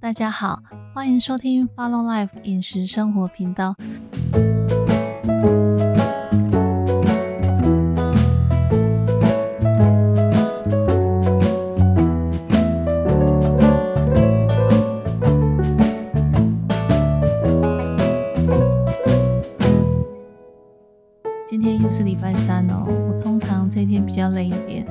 [0.00, 3.74] 大家好，欢迎收听 Follow Life 饮食生活频道。
[21.48, 24.86] 今天又是礼拜三哦，我通常这天比较累一点，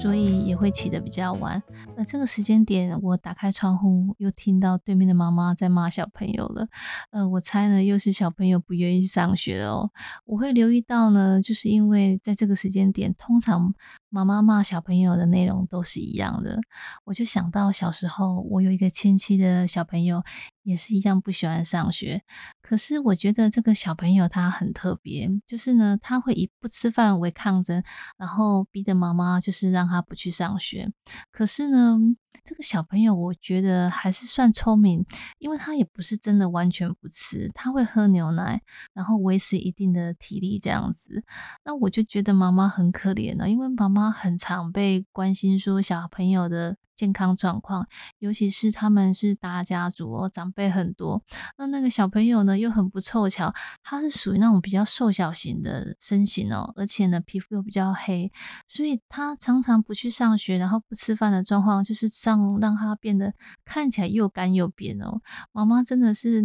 [0.00, 1.62] 所以也会起得比较晚。
[1.94, 6.66] 那这个时间点，我打开窗户，又听到对面的妈妈在骂小朋友了。
[7.10, 9.90] 呃，我猜呢，又是小朋友不愿意上学哦。
[10.24, 13.74] 我会留意到呢，就是因为在这个时间点，通常
[14.08, 16.58] 妈妈骂小朋友的内容都是一样的。
[17.04, 20.22] 我就想到小时候，我有一个亲戚的小朋友，
[20.70, 22.22] 也是一样不喜欢上学。
[22.62, 27.82] 可是我觉得这个小朋友他很特别，就是呢，他会以不吃饭为抗争，
[28.16, 30.90] 然后逼着妈妈就是让他不去上学。
[31.32, 31.98] 可是呢，
[32.44, 35.04] 这个小朋友我觉得还是算聪明，
[35.38, 38.62] 因为他也不是真的完全不吃，他会喝牛奶，
[38.94, 41.22] 然后维持一定的体力这样子。
[41.64, 47.86] 那我就觉得妈妈很可怜了，因为妈妈很常被关心说小朋友的健康状况，
[48.18, 51.22] 尤其是他们是大家族哦，长辈很多。
[51.56, 58.30] 那那个小朋友呢又很不凑巧，他是属于那种比较瘦小型的身形哦，而且呢皮肤又比较黑，
[58.66, 65.20] 所以他常常不去上学，然后不吃饭的状况，就是让让它变得看起来又干又扁哦。
[65.52, 66.44] 妈妈真的是，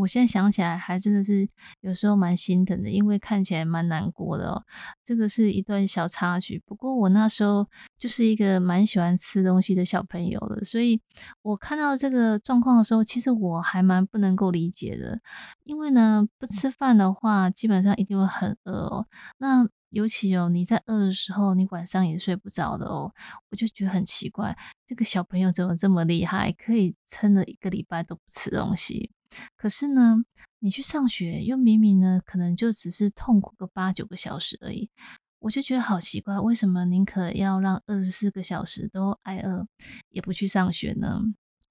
[0.00, 1.48] 我现在想起来还真的是
[1.80, 4.62] 有时候蛮心疼的，因为看起来蛮难过的哦。
[5.04, 7.66] 这个是一段小插曲，不过我那时候
[7.98, 11.00] 就是一个蛮喜欢吃东西的小朋友了，所以
[11.42, 15.20] 我看到这个状况的时候，其实我还蛮不能够理解的，
[15.64, 19.06] 因为呢，不吃饭的话，基本上一定会很饿哦。
[19.38, 23.14] 那尤其哦，你在饿的时候，你晚上也睡不着的哦。
[23.50, 24.56] 我就觉得很奇怪，
[24.86, 29.12] 这个小朋友怎么这么厉害，可以撑了一个礼拜都不吃东西？
[29.56, 30.24] 可是呢，
[30.58, 34.90] 你去上学，又明明呢，可能就只是痛苦个八九个小时而已。
[35.38, 39.66] 我就觉得好奇怪，为什么宁可要让二十四个小时都挨饿，
[40.08, 41.20] 也不去上学呢？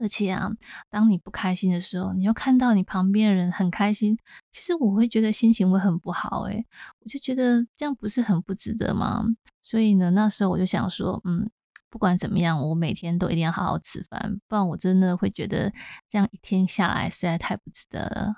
[0.03, 0.52] 而且啊，
[0.90, 4.18] 当你不开心的时候，你又看到你旁边的人很开心，
[4.52, 6.66] 其实我会觉得心情会很不好诶，
[7.00, 9.24] 我就觉得这样不是很不值得吗？
[9.62, 11.50] 所以呢，那时候我就想说，嗯，
[11.90, 15.72] 不管怎么样，我每天都一定要好好吃饭，不然我真的会觉得
[16.09, 18.35] 这样一天下来实在太不值得了。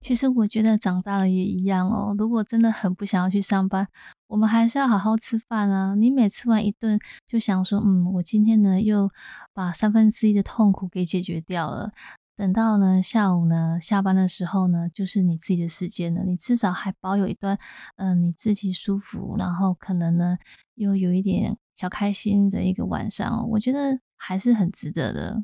[0.00, 2.14] 其实我觉得长大了也一样哦。
[2.18, 3.88] 如果真的很不想要去上班，
[4.28, 5.94] 我们还是要好好吃饭啊。
[5.94, 9.10] 你每吃完一顿，就想说，嗯，我今天呢又
[9.54, 11.90] 把三分之一的痛苦给解决掉了。
[12.36, 16.22] 等到呢下午呢下班的时候呢，就是你自己的时间了。
[16.24, 17.58] 你至少还保有一段，
[17.96, 20.36] 嗯，你自己舒服，然后可能呢
[20.74, 23.48] 又有一点小开心的一个晚上。
[23.50, 25.42] 我觉得还是很值得的。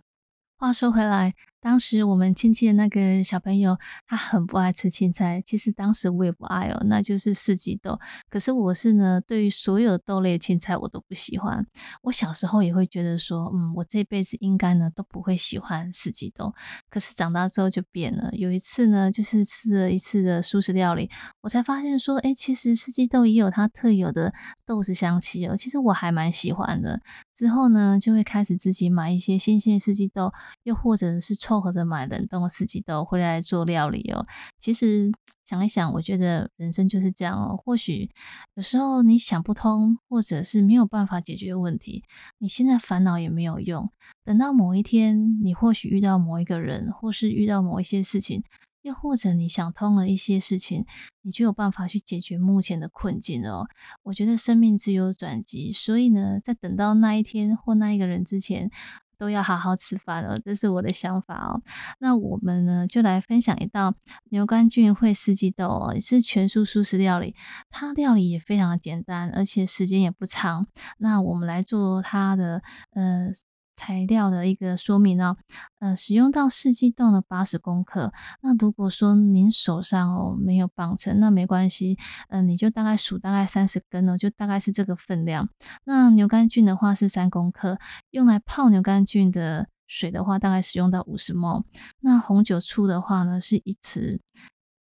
[0.59, 1.33] 话说回来。
[1.65, 5.43] 当时我们亲戚的那个小朋友，他很不爱吃青菜。
[5.47, 7.99] 其实当时我也不爱哦，那就是四季豆。
[8.29, 11.67] 可是我是呢，对于所有豆类青菜我都不喜欢。
[12.03, 16.53] 我小时候也会觉得说，嗯，我这辈子应该呢都不会喜欢四季豆。
[16.91, 18.29] 可是长大之后就变了。
[18.35, 21.09] 有一次呢，就是吃了一次的素食料理，
[21.41, 24.35] 我才发现说，哎，其实四季豆也有它特有的
[24.67, 25.57] 豆子香气哦。
[25.57, 27.01] 其实我还蛮喜欢的。
[27.35, 30.31] 之后呢，就会开始自己买一些新鲜四季豆，
[30.65, 34.26] 又或者是凑合着买冷冻的四季豆回来做料理哦。
[34.59, 35.12] 其实
[35.44, 37.56] 想一想，我觉得人生就是这样哦。
[37.56, 38.10] 或许
[38.56, 42.03] 有时候你想不通，或者是没有办法解决问题，
[42.38, 43.88] 你现在烦恼也没有用。
[44.25, 48.42] 等到某一天，你或许遇到某一个人，或是遇到某一些事情。
[48.82, 50.84] 又或者你想通了一些事情，
[51.22, 53.66] 你就有办法去解决目前的困境哦。
[54.03, 58.71] 我觉得生命只有转机，所以呢，在等到那一天或那一个人之前，
[59.19, 60.37] 都要好好吃饭了。
[60.45, 61.63] 这是我的想法哦。
[61.99, 63.95] 那我们呢，就来分享一道
[64.31, 67.35] 牛肝菌烩四季豆哦，也是全素素食料理。
[67.71, 70.67] 它料理也非常的简单，而且时间也不长。
[70.99, 72.63] 那我们来做它的
[72.93, 73.31] 呃。
[73.76, 75.36] 材料的一个说明哦，
[75.80, 78.12] 呃，使用到四季豆的八十公克。
[78.42, 81.98] 那如果说您手上哦没有磅秤，那没关系，
[82.28, 85.48] 嗯，你就大概数大概三十根哦，就大概是这个分量。
[85.84, 87.78] 那牛肝菌的话是三公克，
[88.10, 91.65] 用来泡牛肝菌的水的话，大概使用到五十 ml。
[92.00, 94.21] 那红酒醋的话呢，是一匙。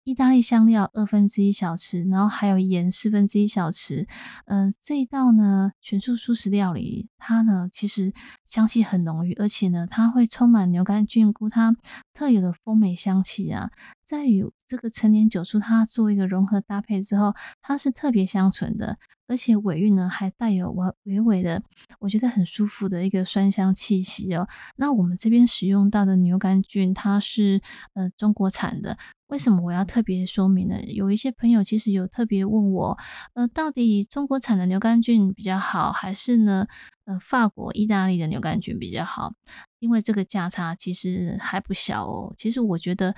[0.08, 4.08] 意大利香料二分之一小匙，然后还有盐四分之一小匙。
[4.46, 8.14] 嗯，这一道呢全素素食料理，它呢其实
[8.46, 11.76] 香气很浓郁，而且呢它会充满牛肝菌菇它
[12.18, 13.70] 特有的丰美香气啊，
[14.04, 17.32] 在与这个陈年酒醋它做一个融合搭配之后，
[17.62, 18.98] 它是特别香醇的，
[19.28, 21.62] 而且尾韵呢还带有微微微的，
[22.00, 24.48] 我觉得很舒服的一个酸香气息哦。
[24.74, 27.60] 那我们这边使用到的牛肝菌，它是
[27.94, 28.98] 呃中国产的。
[29.28, 30.82] 为什么我要特别说明呢？
[30.86, 32.98] 有一些朋友其实有特别问我，
[33.34, 36.66] 呃，到底中国产的牛肝菌比较好，还是呢，
[37.04, 39.34] 呃，法国、意大利的牛肝菌比较好？
[39.78, 42.34] 因为这个价差其实还不小哦。
[42.36, 43.14] 其实我觉得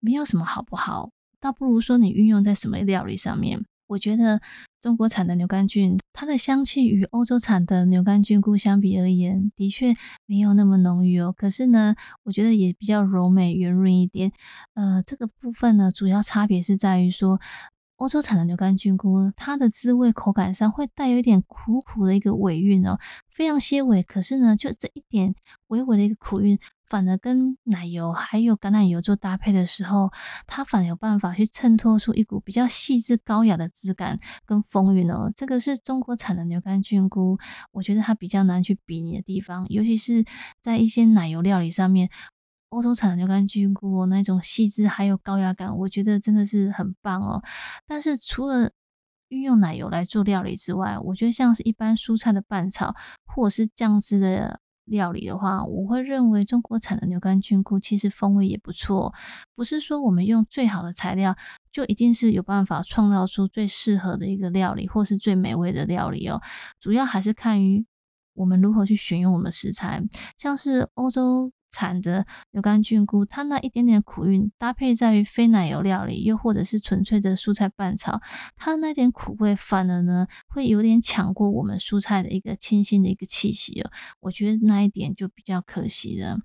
[0.00, 1.10] 没有什么好不好，
[1.40, 3.64] 倒不如说你运用在什么料理上面。
[3.86, 4.40] 我觉得
[4.80, 9.92] 中国产的牛肝菌，它的香气与欧洲产的牛肝菌菇相比而言，的确
[10.26, 11.34] 没有那么浓郁哦。
[11.36, 14.30] 可是呢，我觉得也比较柔美圆润一点。
[14.74, 17.40] 呃，这个部分呢，主要差别是在于说。
[18.00, 22.98] 欧洲产的牛肝菌菇，它的滋味口感上会带有一点苦苦的一个尾韵哦，
[23.28, 24.02] 非常些尾。
[24.02, 25.34] 可是呢，就这一点
[25.66, 26.58] 微微的一个苦韵，
[26.88, 30.10] 反而跟奶油还有橄榄油做搭配的时候，
[30.46, 35.30] 它反而有办法去衬托出一股比较细致高雅的质感跟风韵哦。
[35.36, 37.38] 这个是中国产的牛肝菌菇，
[37.70, 40.24] 我觉得它比较难去比拟的地方，尤其是
[40.62, 42.08] 在一些奶油料理上面。
[42.70, 47.42] 欧洲产的牛肝菌菇那种细致还有高雅感，我觉得真的是很棒哦。
[47.86, 48.70] 但是除了
[49.28, 52.94] 运用奶油来做料理之外，我觉得像是一般蔬菜的拌炒
[53.26, 59.12] 或者是酱汁的料理的话，我会认为中国产的牛肝菌菇其实风味也不错。
[59.54, 61.36] 不是说我们用最好的材料
[61.72, 66.40] 就一定是有办法创造出最适合的一个料理或是最美味的料理哦。
[66.80, 67.84] 主要还是看于
[68.34, 70.02] 我们如何去选用我们食材，
[70.38, 71.50] 像是欧洲。
[71.70, 78.20] 产的牛肝菌菇，它那一点点苦韵搭配在于非奶油料理，又或者是纯粹的蔬菜拌炒，
[78.56, 83.90] 它那点苦味反而呢会有点抢过我们蔬菜的一个清新的一个气息哦。
[84.20, 86.38] 我觉得那一点就比较可惜了。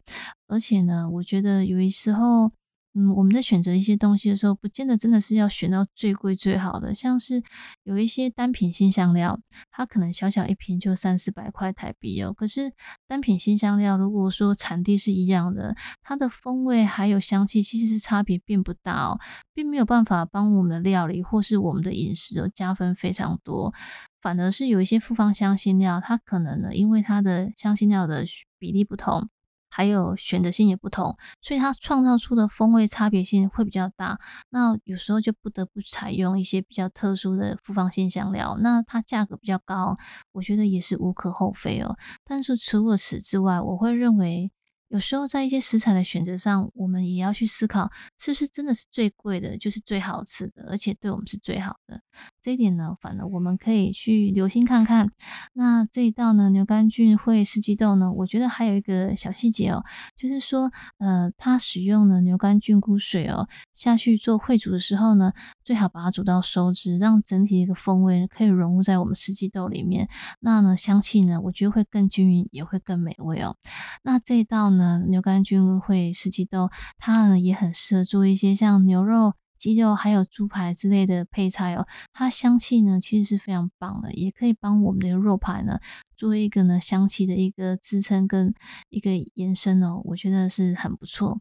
[0.47, 2.51] 而且呢，我觉得有一时候。
[2.97, 6.93] 嗯，我们在选择一些东西的时候，不见得真的是要选到最贵最好的。
[6.93, 7.43] 像是
[7.83, 9.37] 有一些单品新香料，
[9.69, 12.31] 它可能小小一瓶就三四百块台币哦。
[12.31, 12.71] 可是
[13.05, 19.19] 单品新香料，如果说产地是一样的，它的风味还有香气其实是差别并不大哦，
[19.53, 23.73] 并没有办法帮我们的料理或是我们的饮食哦加分非常多。
[24.21, 28.23] 反而是有一些复方香辛料，它可能呢，因为它的香辛料的
[28.57, 29.29] 比例不同。
[29.75, 34.17] 还有选择性也不同，所以它创造出的风味差别性会比较大。
[34.49, 39.97] 那有时候就不得不采用一些比较特殊的复方性香料，那它价格比较高，
[40.31, 41.97] 我觉得也是无可厚非哦。
[42.23, 44.49] 但是除了此之外，我会认为。
[44.95, 51.99] 有时候在一些食材的选择上，我们也要去思考，是不是真的是最贵的，就是最好吃的，而且对我们是最好的。
[52.41, 55.11] 这一点呢，反而我们可以去留心看看。
[55.51, 59.83] 那这一道呢，牛肝菌烩四季豆呢，我觉得还有一个小细节哦，
[60.15, 65.33] 就是说，呃，它使用了牛肝菌菇水哦下去做烩煮的时候呢，
[65.65, 70.07] 最好把它煮到收汁，让整体一个风味可以融入在我们四季豆里面。
[70.39, 73.57] 那呢，香气呢，我觉得会更均匀，也会更美味哦。
[74.01, 74.84] 那这一道呢？
[75.07, 81.85] 牛肝菌会四季豆，它呢也很适合做一些像牛肉、鸡肉还有猪排之类的配菜哦。
[82.13, 85.79] 它香气呢其实是非常棒的，也可以帮我们的肉排呢
[86.15, 88.53] 做一个呢香气的一个支撑跟
[88.89, 90.01] 一个延伸哦。
[90.05, 91.39] 我觉得是很不错。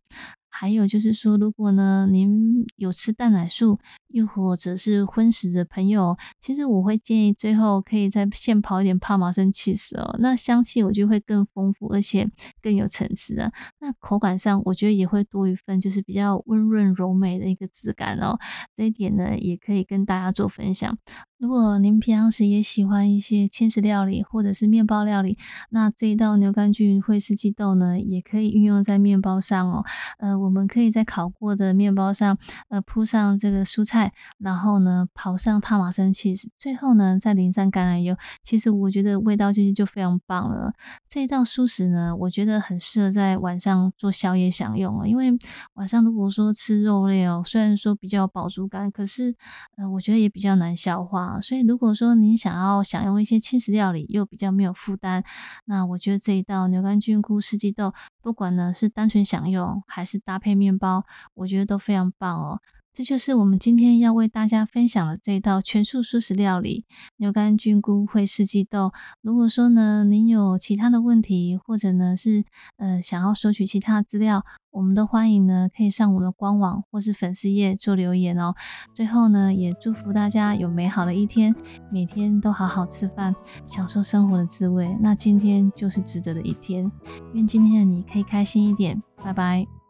[0.56, 12.30] 还有就是说，如果呢您有吃蛋奶素，又或者是荤食的朋友，其实我会建议最后可以再现泡一点帕玛森 cheese 哦，那香气我觉得会更丰富，而且
[12.62, 13.50] 更有层次啊。
[13.80, 18.38] 那口感上我觉得也会多一份，就是比较温润柔美的一个质感哦。
[18.76, 20.96] 这一点呢，也可以跟大家做分享。
[21.44, 25.36] 如果您平常时也喜欢一些轻食料理或者是面包料理，
[25.68, 29.84] 那这一道牛肝菌烩四季豆呢，也可以运用在面包上哦。
[30.18, 32.38] 呃，我们可以在烤过的面包上，
[32.70, 38.16] 呃，铺上这个蔬菜，然后呢，刨上帕玛森起司最后呢，再淋上橄榄油。
[38.42, 40.72] 其实我觉得味道其实就非常棒了。
[41.10, 45.06] 这一道素食呢，我觉得很适合在晚上做宵夜享用哦。
[45.06, 45.30] 因为
[45.74, 49.36] 晚上如果说吃肉类哦，虽然说比较饱足感，可是
[49.76, 51.33] 呃，我觉得也比较难消化。
[51.40, 55.24] 所以，如果说您想要享用一些轻食料理，又比较没有负担，
[55.64, 62.60] 那我觉得这一道牛肝菌菇四季豆，不管呢是单纯享用，还是搭配面包，我觉得都非常棒哦。
[62.94, 66.84] 这就是我们今天要为大家分享的这一道全素素食料理——
[67.18, 68.92] 牛肝菌菇烩四季豆。
[69.20, 72.44] 如果说呢，您有其他的问题，或者呢是
[72.76, 78.54] 呃想要索取其他资料，我们都欢迎呢可以上我们的官网或是粉丝页做留言哦。
[78.94, 81.52] 最后呢，也祝福大家有美好的一天，
[81.90, 83.34] 每天都好好吃饭，
[83.66, 84.96] 享受生活的滋味。
[85.00, 86.88] 那今天就是值得的一天，
[87.32, 89.02] 愿今天的你可以开心一点。
[89.16, 89.83] 拜拜。